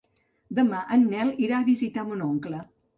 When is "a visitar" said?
1.61-2.09